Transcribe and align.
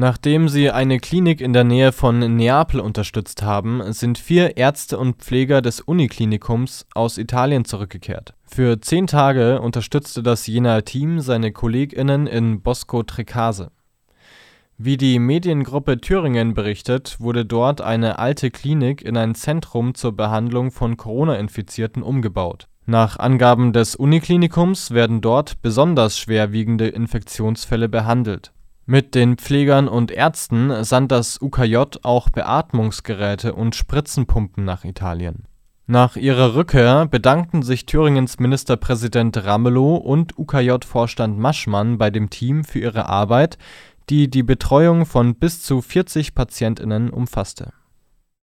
Nachdem 0.00 0.48
sie 0.48 0.70
eine 0.70 0.98
Klinik 0.98 1.42
in 1.42 1.52
der 1.52 1.64
Nähe 1.64 1.92
von 1.92 2.20
Neapel 2.20 2.80
unterstützt 2.80 3.42
haben, 3.42 3.92
sind 3.92 4.16
vier 4.16 4.56
Ärzte 4.56 4.96
und 4.96 5.16
Pfleger 5.16 5.60
des 5.60 5.82
Uniklinikums 5.82 6.86
aus 6.94 7.18
Italien 7.18 7.66
zurückgekehrt. 7.66 8.32
Für 8.46 8.80
zehn 8.80 9.06
Tage 9.06 9.60
unterstützte 9.60 10.22
das 10.22 10.46
Jenaer 10.46 10.86
Team 10.86 11.20
seine 11.20 11.52
KollegInnen 11.52 12.26
in 12.26 12.62
Bosco-Trecase. 12.62 13.72
Wie 14.78 14.96
die 14.96 15.18
Mediengruppe 15.18 16.00
Thüringen 16.00 16.54
berichtet, 16.54 17.16
wurde 17.20 17.44
dort 17.44 17.82
eine 17.82 18.18
alte 18.18 18.50
Klinik 18.50 19.02
in 19.02 19.18
ein 19.18 19.34
Zentrum 19.34 19.94
zur 19.94 20.16
Behandlung 20.16 20.70
von 20.70 20.96
Corona-Infizierten 20.96 22.02
umgebaut. 22.02 22.68
Nach 22.86 23.18
Angaben 23.18 23.74
des 23.74 23.96
Uniklinikums 23.96 24.92
werden 24.92 25.20
dort 25.20 25.60
besonders 25.60 26.18
schwerwiegende 26.18 26.88
Infektionsfälle 26.88 27.90
behandelt 27.90 28.54
mit 28.86 29.14
den 29.14 29.36
Pflegern 29.36 29.88
und 29.88 30.10
Ärzten 30.10 30.84
sandt 30.84 31.12
das 31.12 31.40
UKJ 31.40 31.76
auch 32.02 32.28
Beatmungsgeräte 32.30 33.54
und 33.54 33.76
Spritzenpumpen 33.76 34.64
nach 34.64 34.84
Italien. 34.84 35.44
Nach 35.86 36.16
ihrer 36.16 36.54
Rückkehr 36.54 37.06
bedankten 37.06 37.62
sich 37.62 37.84
Thüringens 37.84 38.38
Ministerpräsident 38.38 39.44
Ramelow 39.44 39.96
und 39.96 40.38
UKJ-Vorstand 40.38 41.38
Maschmann 41.38 41.98
bei 41.98 42.10
dem 42.10 42.30
Team 42.30 42.64
für 42.64 42.78
ihre 42.78 43.08
Arbeit, 43.08 43.58
die 44.08 44.30
die 44.30 44.42
Betreuung 44.42 45.06
von 45.06 45.34
bis 45.34 45.62
zu 45.62 45.80
40 45.82 46.34
PatientInnen 46.34 47.10
umfasste 47.10 47.72